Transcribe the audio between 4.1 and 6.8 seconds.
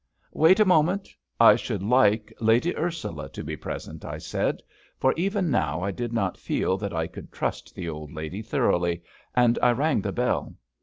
said; for even now I did not feel